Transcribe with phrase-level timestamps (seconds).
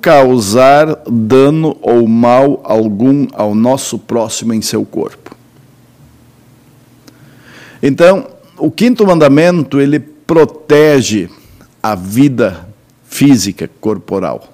[0.00, 5.36] causar dano ou mal algum ao nosso próximo em seu corpo.
[7.80, 8.28] Então,
[8.58, 11.30] o quinto mandamento, ele protege
[11.80, 12.68] a vida
[13.04, 14.52] física corporal.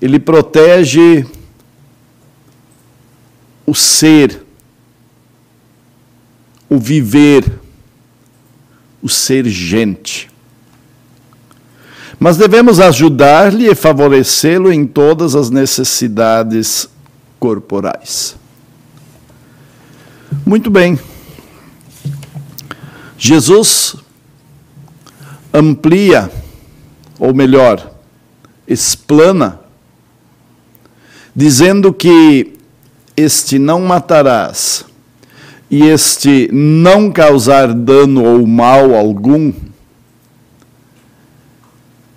[0.00, 1.24] Ele protege
[3.64, 4.44] o ser,
[6.68, 7.50] o viver,
[9.00, 10.35] o ser gente.
[12.18, 16.88] Mas devemos ajudar-lhe e favorecê-lo em todas as necessidades
[17.38, 18.36] corporais.
[20.44, 20.98] Muito bem.
[23.18, 23.96] Jesus
[25.52, 26.30] amplia,
[27.18, 27.92] ou melhor,
[28.66, 29.60] explana,
[31.34, 32.54] dizendo que
[33.16, 34.84] este não matarás
[35.70, 39.52] e este não causar dano ou mal algum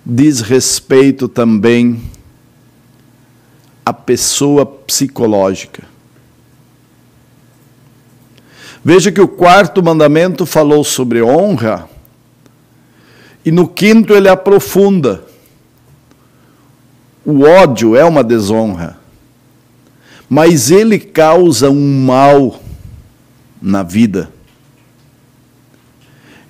[0.04, 2.02] diz respeito também
[3.84, 5.84] à pessoa psicológica.
[8.84, 11.88] Veja que o quarto mandamento falou sobre honra,
[13.44, 15.24] e no quinto ele aprofunda.
[17.24, 18.98] O ódio é uma desonra,
[20.28, 22.60] mas ele causa um mal
[23.60, 24.30] na vida.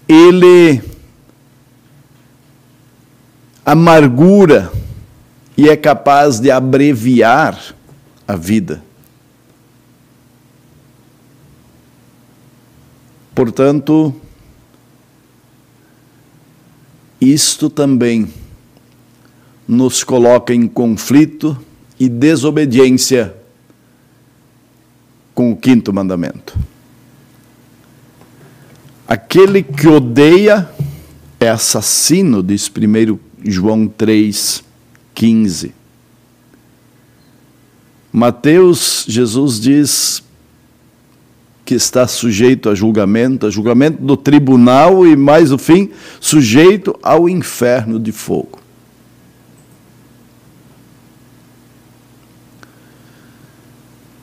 [0.08, 0.80] Ele
[3.70, 4.72] amargura
[5.56, 7.72] e é capaz de abreviar
[8.26, 8.82] a vida.
[13.32, 14.12] Portanto,
[17.20, 18.32] isto também
[19.68, 21.56] nos coloca em conflito
[21.98, 23.36] e desobediência
[25.32, 26.58] com o quinto mandamento.
[29.06, 30.68] Aquele que odeia
[31.38, 34.62] é assassino, diz primeiro João 3,
[35.14, 35.74] 15.
[38.12, 40.22] Mateus, Jesus diz
[41.64, 47.28] que está sujeito a julgamento, a julgamento do tribunal e, mais o fim, sujeito ao
[47.28, 48.58] inferno de fogo.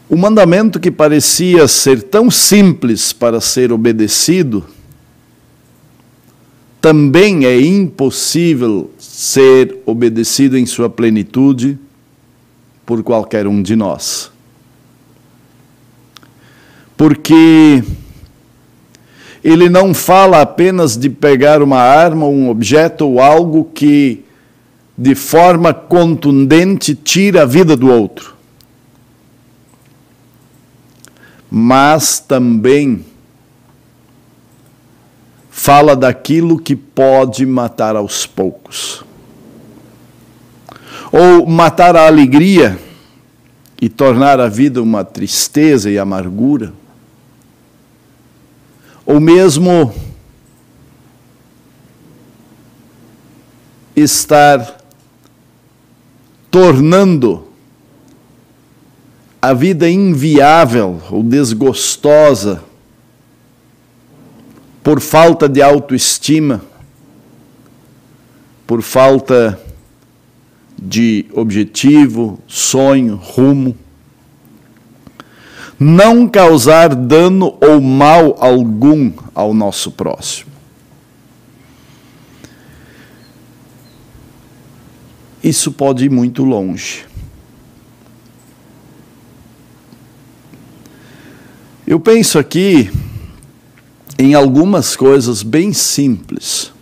[0.10, 4.66] O mandamento que parecia ser tão simples para ser obedecido,
[6.82, 11.80] também é impossível ser obedecido em sua plenitude
[12.86, 14.32] por qualquer um de nós.
[16.96, 17.84] Porque
[19.44, 24.24] ele não fala apenas de pegar uma arma, um objeto ou algo que
[24.96, 28.36] de forma contundente tira a vida do outro.
[31.50, 33.04] Mas também
[35.50, 39.07] fala daquilo que pode matar aos poucos.
[41.12, 42.78] Ou matar a alegria
[43.82, 46.74] e tornar a vida uma tristeza e amargura.
[49.06, 49.94] Ou mesmo
[53.96, 54.78] estar
[56.52, 57.48] tornando
[59.42, 62.64] a vida inviável ou desgostosa
[64.84, 66.62] por falta de autoestima,
[68.66, 69.60] por falta
[70.78, 73.76] de objetivo, sonho, rumo.
[75.80, 80.52] Não causar dano ou mal algum ao nosso próximo.
[85.44, 87.06] Isso pode ir muito longe.
[91.86, 92.92] Eu penso aqui
[94.20, 96.74] em algumas coisas bem simples.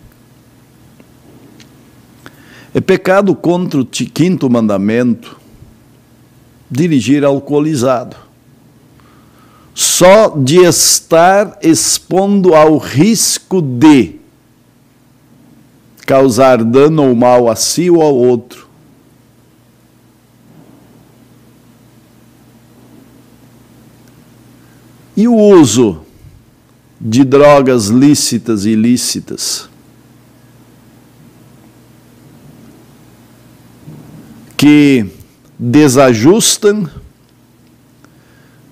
[2.76, 5.40] É pecado contra o quinto mandamento
[6.70, 8.14] dirigir alcoolizado.
[9.74, 14.16] Só de estar expondo ao risco de
[16.04, 18.68] causar dano ou mal a si ou ao outro.
[25.16, 26.02] E o uso
[27.00, 29.66] de drogas lícitas e ilícitas.
[34.56, 35.06] Que
[35.58, 36.88] desajustam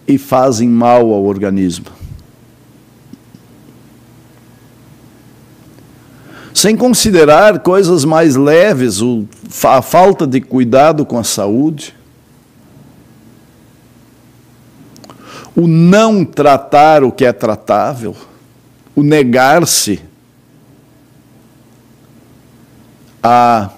[0.06, 1.86] e fazem mal ao organismo.
[6.52, 9.00] Sem considerar coisas mais leves,
[9.64, 11.94] a falta de cuidado com a saúde,
[15.56, 18.16] o não tratar o que é tratável,
[18.94, 20.00] o negar-se
[23.22, 23.70] a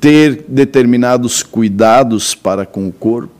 [0.00, 3.38] ter determinados cuidados para com o corpo.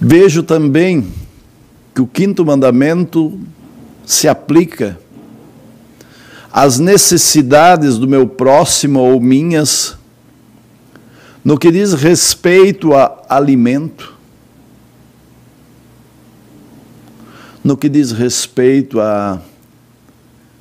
[0.00, 1.06] Vejo também
[1.94, 3.38] que o quinto mandamento
[4.04, 4.98] se aplica
[6.52, 9.96] às necessidades do meu próximo ou minhas,
[11.44, 14.11] no que diz respeito a alimento,
[17.64, 19.40] no que diz respeito à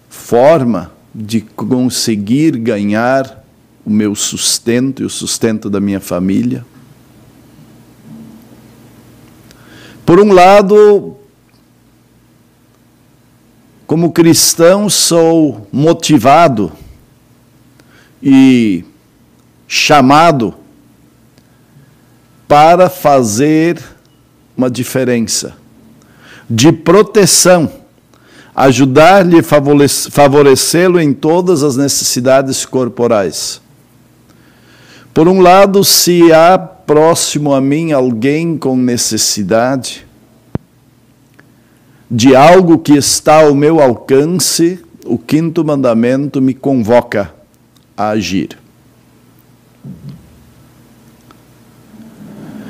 [0.10, 3.44] forma de conseguir ganhar
[3.84, 6.64] o meu sustento e o sustento da minha família.
[10.06, 11.18] Por um lado,
[13.88, 16.72] como cristão, sou motivado
[18.22, 18.86] e
[19.68, 20.54] chamado
[22.48, 23.82] para fazer
[24.56, 25.61] uma diferença
[26.54, 27.72] de proteção,
[28.54, 33.62] ajudar-lhe e favorecê-lo em todas as necessidades corporais.
[35.14, 40.06] Por um lado, se há próximo a mim alguém com necessidade
[42.10, 47.34] de algo que está ao meu alcance, o quinto mandamento me convoca
[47.96, 48.58] a agir.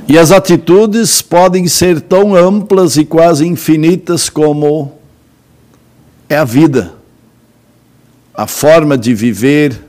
[0.08, 4.94] E as atitudes podem ser tão amplas e quase infinitas como
[6.28, 6.94] é a vida,
[8.34, 9.80] a forma de viver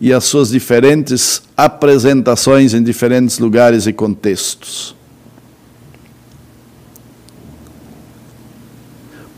[0.00, 4.94] e as suas diferentes apresentações em diferentes lugares e contextos.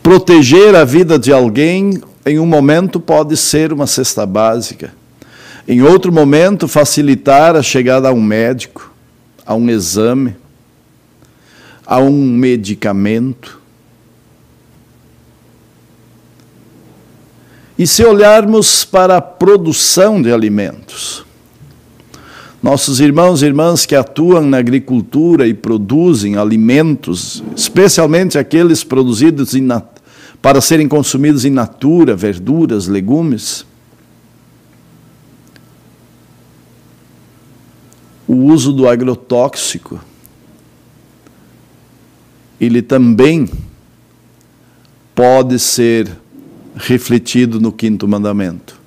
[0.02, 4.92] Proteger a vida de alguém em um momento pode ser uma cesta básica.
[5.66, 8.90] Em outro momento, facilitar a chegada a um médico
[9.48, 10.36] a um exame,
[11.86, 13.58] a um medicamento.
[17.78, 21.24] E se olharmos para a produção de alimentos,
[22.62, 29.54] nossos irmãos e irmãs que atuam na agricultura e produzem alimentos, especialmente aqueles produzidos
[30.42, 33.64] para serem consumidos in natura, verduras, legumes,
[38.28, 39.98] o uso do agrotóxico,
[42.60, 43.48] ele também
[45.14, 46.14] pode ser
[46.76, 48.78] refletido no quinto mandamento.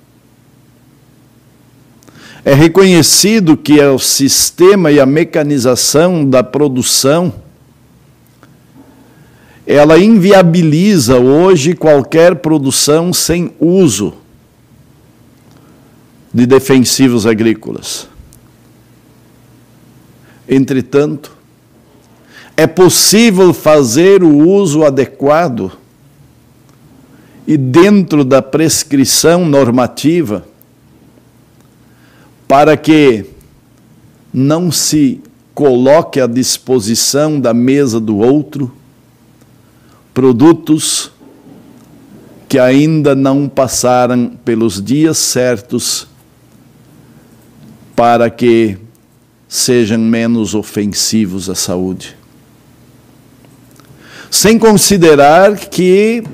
[2.44, 7.34] É reconhecido que é o sistema e a mecanização da produção
[9.66, 14.14] ela inviabiliza hoje qualquer produção sem uso
[16.34, 18.11] de defensivos agrícolas.
[20.48, 21.36] Entretanto,
[22.56, 25.72] é possível fazer o uso adequado
[27.46, 30.46] e dentro da prescrição normativa
[32.46, 33.26] para que
[34.32, 35.20] não se
[35.54, 38.72] coloque à disposição da mesa do outro
[40.14, 41.10] produtos
[42.48, 46.06] que ainda não passaram pelos dias certos
[47.96, 48.76] para que
[49.52, 52.16] sejam menos ofensivos à saúde.
[54.30, 56.24] Sem considerar que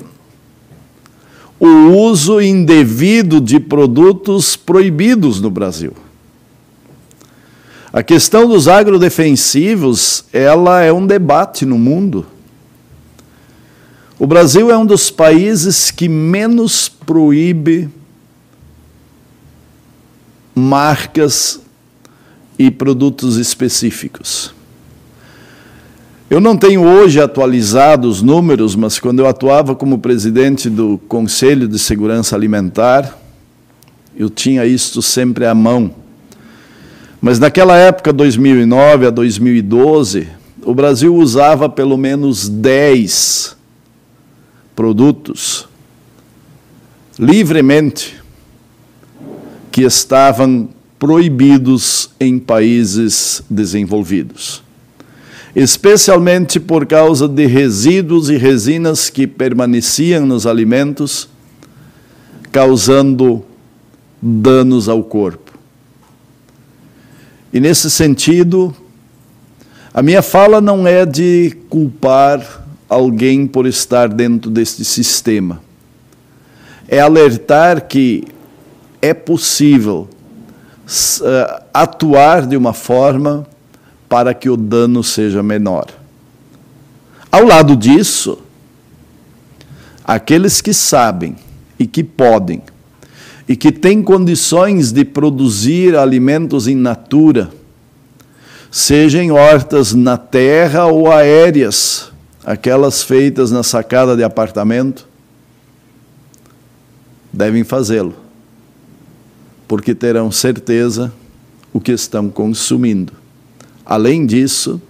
[1.59, 5.91] o uso indevido de produtos proibidos no Brasil.
[7.91, 12.25] A questão dos agrodefensivos, ela é um debate no mundo.
[14.17, 17.89] O Brasil é um dos países que menos proíbe
[20.55, 21.59] marcas
[22.59, 24.53] e produtos específicos.
[26.29, 31.67] Eu não tenho hoje atualizado os números, mas quando eu atuava como presidente do Conselho
[31.69, 33.17] de Segurança Alimentar,
[34.15, 35.95] eu tinha isto sempre à mão.
[37.21, 40.27] Mas naquela época, 2009 a 2012,
[40.63, 43.57] o Brasil usava pelo menos 10
[44.75, 45.67] produtos
[47.17, 48.21] livremente
[49.71, 54.61] que estavam proibidos em países desenvolvidos,
[55.55, 61.29] especialmente por causa de resíduos e resinas que permaneciam nos alimentos,
[62.51, 63.45] causando
[64.21, 65.57] danos ao corpo.
[67.53, 68.75] E nesse sentido,
[69.93, 75.61] a minha fala não é de culpar alguém por estar dentro deste sistema.
[76.87, 78.25] É alertar que
[79.01, 80.09] é possível
[81.73, 83.45] atuar de uma forma
[84.07, 85.87] para que o dano seja menor.
[87.31, 88.39] Ao lado disso,
[90.03, 91.35] aqueles que sabem
[91.77, 92.61] e que podem
[93.47, 97.49] e que têm condições de produzir alimentos in natura,
[98.69, 102.11] seja em hortas na terra ou aéreas,
[102.45, 105.07] aquelas feitas na sacada de apartamento,
[107.33, 108.15] devem fazê-lo,
[109.69, 111.13] porque terão certeza
[111.71, 113.13] o que estão consumindo.
[113.85, 114.81] Além disso,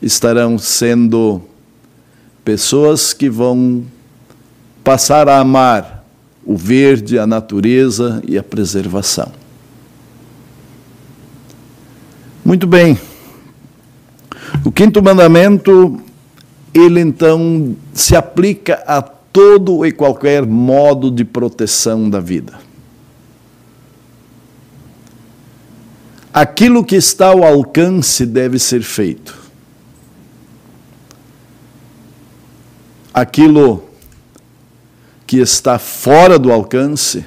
[0.00, 1.42] estarão sendo
[2.42, 3.84] pessoas que vão
[4.82, 6.02] passar a amar
[6.46, 9.30] o verde, a natureza e a preservação.
[12.42, 12.98] Muito bem.
[14.64, 16.00] O quinto mandamento,
[16.72, 22.63] ele então se aplica a todo e qualquer modo de proteção da vida.
[26.36, 29.38] Aquilo que está ao alcance deve ser feito.
[33.14, 33.84] Aquilo
[35.24, 37.24] que está fora do alcance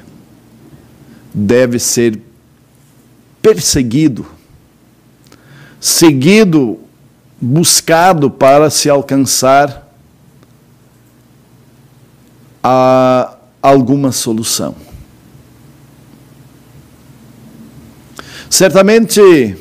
[1.34, 2.22] deve ser
[3.42, 4.26] perseguido,
[5.80, 6.78] seguido,
[7.40, 9.90] buscado para se alcançar
[12.62, 14.87] a alguma solução.
[18.50, 19.58] Certamente,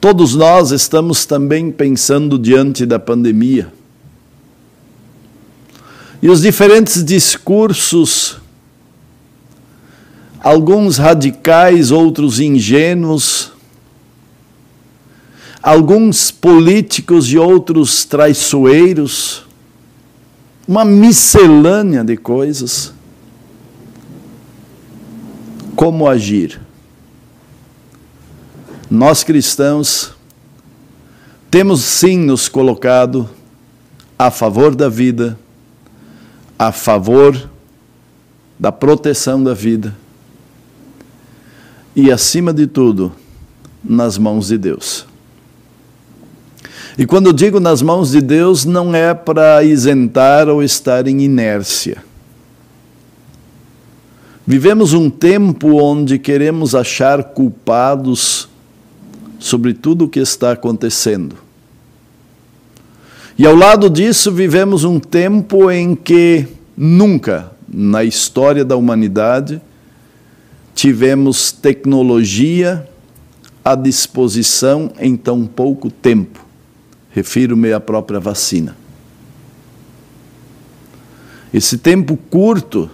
[0.00, 3.72] todos nós estamos também pensando diante da pandemia
[6.20, 8.38] e os diferentes discursos,
[10.40, 13.52] alguns radicais, outros ingênuos,
[15.62, 19.46] alguns políticos e outros traiçoeiros,
[20.66, 22.92] uma miscelânea de coisas.
[25.76, 26.60] Como agir?
[28.90, 30.12] Nós cristãos
[31.50, 33.28] temos sim nos colocado
[34.18, 35.38] a favor da vida
[36.58, 37.48] a favor
[38.58, 39.94] da proteção da vida
[41.94, 43.12] e, acima de tudo,
[43.82, 45.06] nas mãos de Deus.
[46.96, 52.02] E quando digo nas mãos de Deus, não é para isentar ou estar em inércia.
[54.44, 58.48] Vivemos um tempo onde queremos achar culpados
[59.38, 61.36] sobre tudo o que está acontecendo.
[63.38, 69.60] E ao lado disso, vivemos um tempo em que nunca na história da humanidade
[70.74, 72.88] tivemos tecnologia
[73.64, 76.44] à disposição em tão pouco tempo.
[77.10, 78.76] Refiro-me à própria vacina.
[81.52, 82.90] Esse tempo curto,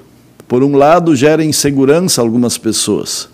[0.47, 3.29] por um lado, gera insegurança a algumas pessoas.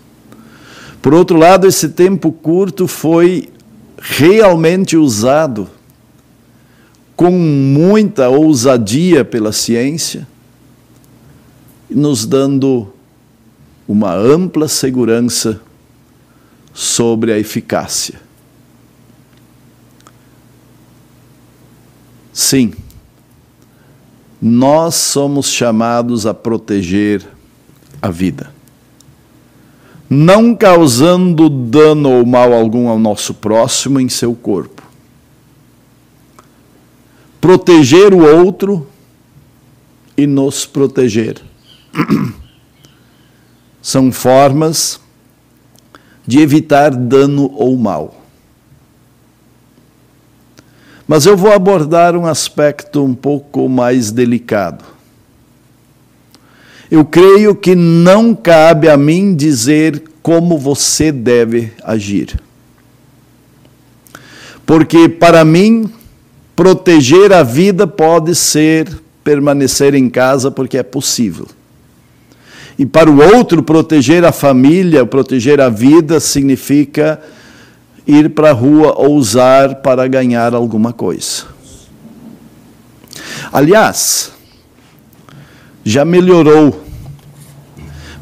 [1.01, 3.49] Por outro lado, esse tempo curto foi
[3.97, 5.69] realmente usado
[7.15, 10.27] com muita ousadia pela ciência,
[11.89, 12.93] nos dando
[13.87, 15.61] uma ampla segurança
[16.73, 18.19] sobre a eficácia.
[22.31, 22.73] Sim,
[24.41, 27.23] nós somos chamados a proteger
[28.01, 28.51] a vida,
[30.13, 34.81] não causando dano ou mal algum ao nosso próximo em seu corpo
[37.41, 38.87] proteger o outro
[40.15, 41.41] e nos proteger.
[43.81, 45.01] São formas
[46.25, 48.21] de evitar dano ou mal.
[51.07, 54.85] Mas eu vou abordar um aspecto um pouco mais delicado.
[56.91, 62.37] Eu creio que não cabe a mim dizer como você deve agir.
[64.65, 65.89] Porque, para mim,
[66.53, 71.47] proteger a vida pode ser permanecer em casa porque é possível.
[72.77, 77.21] E para o outro, proteger a família, proteger a vida, significa
[78.05, 81.43] ir para a rua ou usar para ganhar alguma coisa.
[83.51, 84.31] Aliás,
[85.83, 86.85] já melhorou.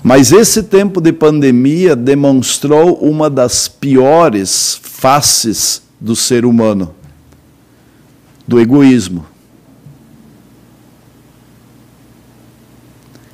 [0.01, 6.95] Mas esse tempo de pandemia demonstrou uma das piores faces do ser humano
[8.47, 9.25] do egoísmo.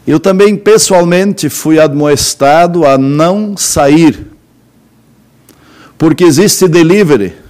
[0.06, 4.28] Eu também pessoalmente fui admoestado a não sair,
[5.98, 7.45] porque existe delivery.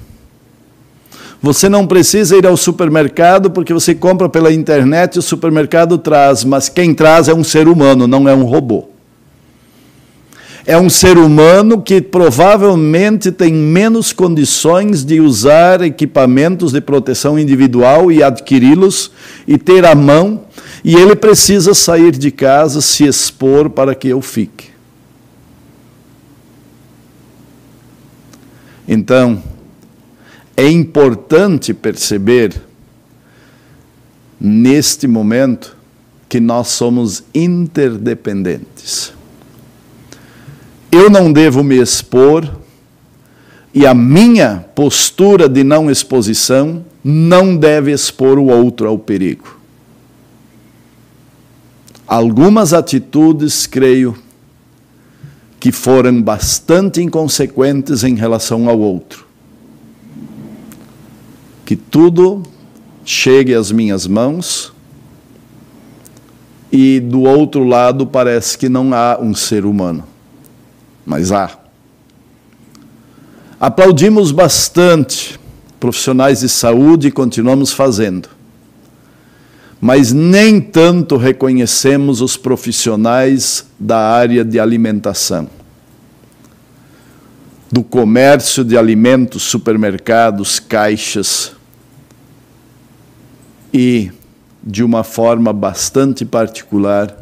[1.46, 6.44] Você não precisa ir ao supermercado porque você compra pela internet e o supermercado traz,
[6.44, 8.90] mas quem traz é um ser humano, não é um robô
[10.66, 18.12] é um ser humano que provavelmente tem menos condições de usar equipamentos de proteção individual
[18.12, 19.12] e adquiri-los
[19.48, 20.42] e ter à mão.
[20.84, 24.70] E ele precisa sair de casa, se expor para que eu fique.
[28.88, 29.42] Então,
[30.58, 32.62] é importante perceber
[34.40, 35.76] neste momento
[36.30, 39.14] que nós somos interdependentes.
[40.92, 42.50] Eu não devo me expor
[43.74, 49.60] e a minha postura de não exposição não deve expor o outro ao perigo.
[52.08, 54.18] Algumas atitudes, creio,
[55.60, 59.25] que foram bastante inconsequentes em relação ao outro.
[61.66, 62.44] Que tudo
[63.04, 64.72] chegue às minhas mãos
[66.72, 70.04] e do outro lado parece que não há um ser humano,
[71.06, 71.58] mas há.
[73.60, 75.40] Aplaudimos bastante
[75.80, 78.28] profissionais de saúde e continuamos fazendo.
[79.80, 85.48] Mas nem tanto reconhecemos os profissionais da área de alimentação,
[87.72, 91.55] do comércio de alimentos, supermercados, caixas
[93.78, 94.10] e,
[94.64, 97.14] de uma forma bastante particular,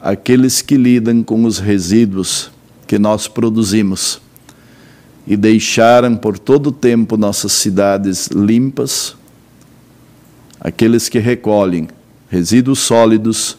[0.00, 2.50] aqueles que lidam com os resíduos
[2.86, 4.22] que nós produzimos
[5.26, 9.14] e deixaram por todo o tempo nossas cidades limpas,
[10.58, 11.88] aqueles que recolhem
[12.30, 13.58] resíduos sólidos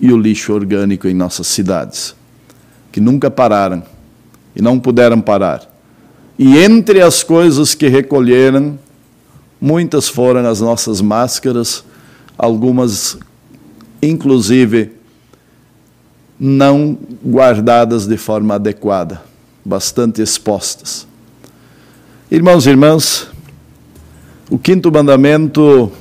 [0.00, 2.14] e o lixo orgânico em nossas cidades,
[2.92, 3.82] que nunca pararam
[4.54, 5.68] e não puderam parar.
[6.38, 8.78] E entre as coisas que recolheram,
[9.62, 11.84] muitas foram as nossas máscaras,
[12.36, 13.16] algumas,
[14.02, 14.90] inclusive,
[16.38, 19.22] não guardadas de forma adequada
[19.64, 21.06] bastante expostas.
[22.28, 23.28] Irmãos e irmãs,
[24.50, 25.92] o quinto mandamento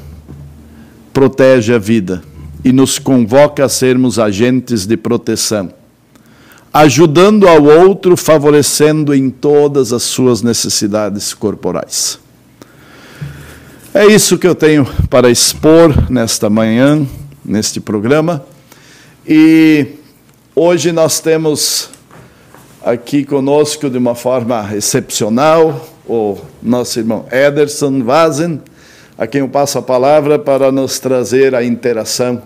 [1.14, 2.24] protege a vida
[2.66, 5.72] e nos convoca a sermos agentes de proteção,
[6.74, 12.21] ajudando ao outro, favorecendo em todas as suas necessidades corporais.
[13.94, 17.06] É isso que eu tenho para expor nesta manhã,
[17.44, 18.42] neste programa.
[19.28, 19.86] E
[20.56, 21.90] hoje nós temos
[22.82, 28.62] aqui conosco de uma forma excepcional o nosso irmão Ederson Vazen,
[29.18, 32.42] a quem eu passo a palavra para nos trazer a interação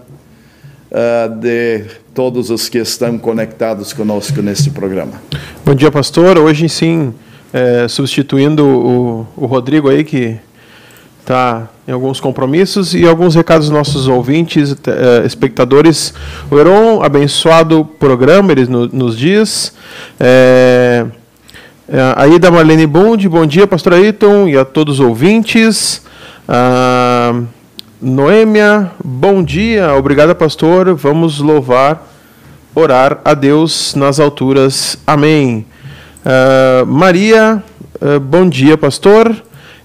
[0.90, 5.22] uh, de todos os que estão conectados conosco neste programa.
[5.64, 6.40] Bom dia, pastor.
[6.40, 7.14] Hoje sim,
[7.54, 10.40] é, substituindo o, o Rodrigo aí, que
[11.26, 16.14] está em alguns compromissos e alguns recados dos nossos ouvintes, uh, espectadores.
[16.52, 19.74] O Heron, abençoado programa, eles no, nos diz.
[20.20, 21.04] É,
[21.90, 26.04] é, aí da Marlene Bund, bom dia, pastor Ayrton, e a todos os ouvintes.
[26.48, 27.42] Ah,
[28.00, 30.94] Noêmia, bom dia, obrigada, pastor.
[30.94, 32.08] Vamos louvar,
[32.76, 34.98] orar a Deus nas alturas.
[35.08, 35.66] Amém.
[36.24, 37.64] Ah, Maria,
[38.00, 39.36] ah, bom dia, pastor.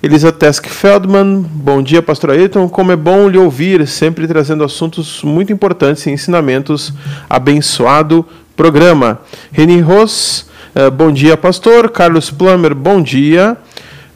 [0.03, 2.67] Elisa Tesk Feldman, bom dia, pastor Ayrton.
[2.71, 6.91] Como é bom lhe ouvir, sempre trazendo assuntos muito importantes e ensinamentos.
[7.29, 8.25] Abençoado
[8.57, 9.21] programa.
[9.53, 11.91] Reni Ross, uh, bom dia, pastor.
[11.91, 13.59] Carlos Plummer, bom dia.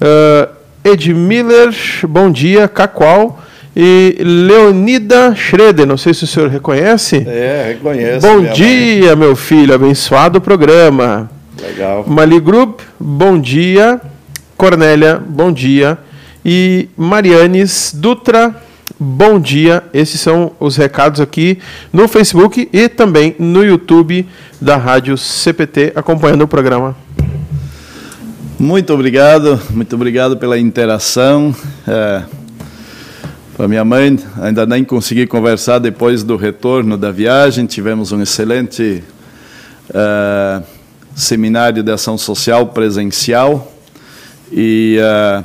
[0.00, 0.50] Uh,
[0.82, 1.74] Ed Miller,
[2.08, 2.66] bom dia.
[2.66, 3.42] Cacoal.
[3.76, 7.26] E Leonida Schroeder, não sei se o senhor reconhece.
[7.28, 8.26] É, reconheço.
[8.26, 9.26] Bom dia, mãe.
[9.26, 11.30] meu filho, abençoado programa.
[11.60, 12.06] Legal.
[12.06, 14.00] Mali Group, bom dia.
[14.56, 15.98] Cornélia, bom dia.
[16.44, 18.54] E Marianes Dutra,
[18.98, 19.82] bom dia.
[19.92, 21.58] Esses são os recados aqui
[21.92, 24.26] no Facebook e também no YouTube
[24.60, 26.96] da Rádio CPT, acompanhando o programa.
[28.58, 31.54] Muito obrigado, muito obrigado pela interação.
[31.88, 32.22] É,
[33.56, 37.66] Para minha mãe, ainda nem consegui conversar depois do retorno da viagem.
[37.66, 39.02] Tivemos um excelente
[39.92, 40.62] é,
[41.14, 43.73] seminário de ação social presencial
[44.50, 45.44] e uh,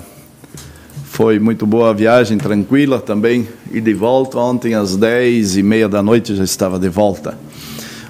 [1.06, 4.38] foi muito boa a viagem, tranquila também, e de volta.
[4.38, 7.38] Ontem às dez e meia da noite já estava de volta.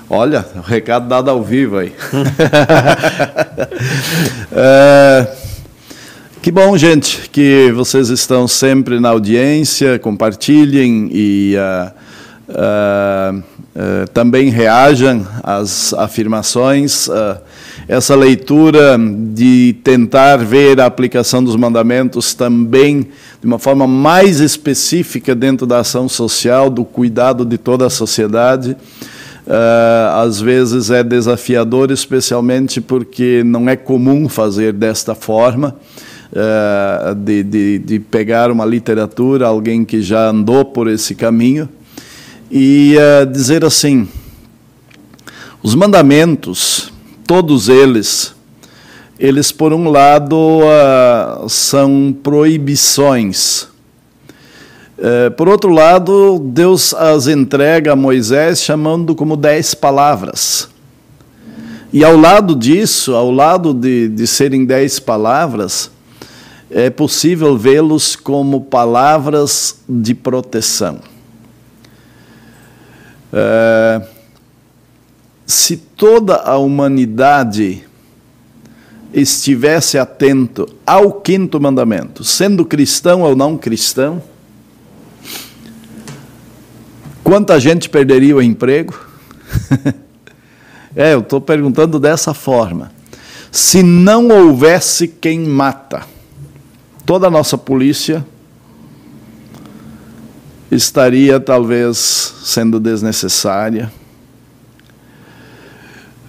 [0.09, 1.93] Olha, o recado dado ao vivo aí.
[4.51, 5.27] é,
[6.41, 11.91] que bom, gente, que vocês estão sempre na audiência, compartilhem e uh,
[14.13, 17.07] também reajam às afirmações
[17.87, 18.97] essa leitura
[19.33, 23.07] de tentar ver a aplicação dos mandamentos também
[23.41, 28.75] de uma forma mais específica dentro da ação social, do cuidado de toda a sociedade.
[29.47, 35.75] Uh, às vezes é desafiador, especialmente porque não é comum fazer desta forma,
[36.31, 41.67] uh, de, de, de pegar uma literatura, alguém que já andou por esse caminho,
[42.51, 42.95] e
[43.31, 44.07] dizer assim:
[45.61, 46.91] os mandamentos,
[47.27, 48.33] todos eles,
[49.19, 53.67] eles por um lado uh, são proibições.
[54.97, 60.69] Uh, por outro lado, Deus as entrega a Moisés chamando como dez palavras.
[61.91, 65.91] E ao lado disso, ao lado de, de serem dez palavras,
[66.71, 70.99] é possível vê-los como palavras de proteção.
[73.31, 74.01] É,
[75.45, 77.83] se toda a humanidade
[79.13, 84.21] estivesse atento ao quinto mandamento, sendo cristão ou não cristão,
[87.23, 88.99] quanta gente perderia o emprego?
[90.95, 92.91] é, eu estou perguntando dessa forma.
[93.51, 96.03] Se não houvesse quem mata,
[97.05, 98.23] toda a nossa polícia
[100.71, 101.97] estaria talvez
[102.43, 103.91] sendo desnecessária.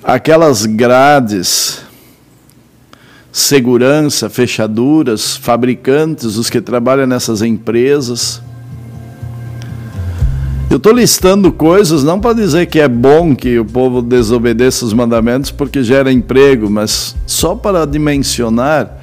[0.02, 1.82] Aquelas grades,
[3.30, 8.40] segurança, fechaduras, fabricantes, os que trabalham nessas empresas.
[10.70, 14.94] Eu estou listando coisas não para dizer que é bom que o povo desobedeça os
[14.94, 19.00] mandamentos porque gera emprego, mas só para dimensionar,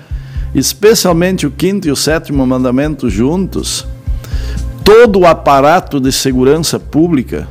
[0.56, 3.86] especialmente o quinto e o sétimo mandamento juntos
[4.88, 7.46] todo o aparato de segurança pública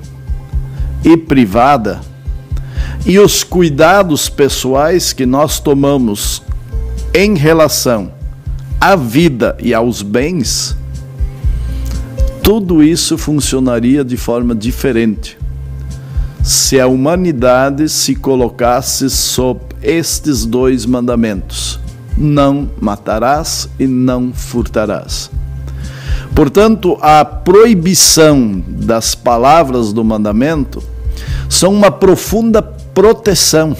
[1.05, 2.01] e privada
[3.05, 6.43] e os cuidados pessoais que nós tomamos
[7.13, 8.11] em relação
[8.81, 10.75] à vida e aos bens,
[12.43, 15.37] tudo isso funcionaria de forma diferente
[16.43, 21.79] se a humanidade se colocasse sob estes dois mandamentos:
[22.17, 25.31] não matarás e não furtarás.
[26.37, 30.83] Portanto, a proibição das palavras do mandamento
[31.49, 33.75] são uma profunda proteção,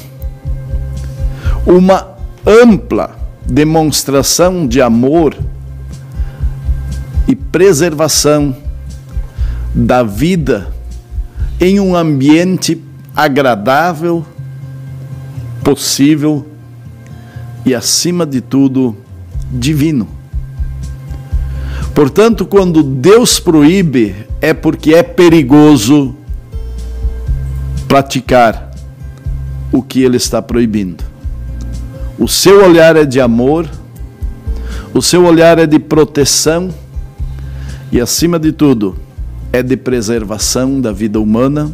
[1.67, 2.17] uma
[2.47, 3.15] ampla
[3.45, 5.37] demonstração de amor
[7.29, 8.57] e preservação
[9.75, 10.73] da vida
[11.61, 12.83] em um ambiente
[13.15, 14.25] agradável,
[15.63, 16.47] possível
[17.67, 18.97] e, acima de tudo,
[19.53, 20.16] divino.
[21.97, 26.15] Portanto, quando Deus proíbe, é porque é perigoso
[27.89, 28.71] praticar
[29.73, 31.03] o que Ele está proibindo.
[32.19, 33.67] O seu olhar é de amor,
[34.93, 36.69] o seu olhar é de proteção
[37.91, 38.99] e, acima de tudo,
[39.51, 41.73] é de preservação da vida humana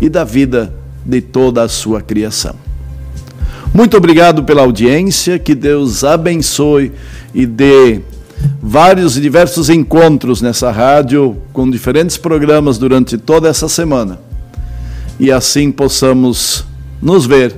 [0.00, 0.72] e da vida
[1.04, 2.54] de toda a sua criação.
[3.74, 6.92] Muito obrigado pela audiência, que Deus abençoe
[7.34, 8.00] e dê
[8.62, 14.18] vários e diversos encontros nessa rádio com diferentes programas durante toda essa semana.
[15.18, 16.64] E assim possamos
[17.00, 17.56] nos ver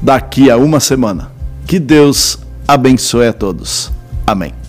[0.00, 1.30] daqui a uma semana.
[1.66, 3.90] Que Deus abençoe a todos.
[4.26, 4.61] Amém.